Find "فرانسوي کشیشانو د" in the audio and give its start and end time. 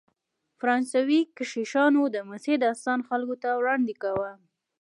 0.59-2.17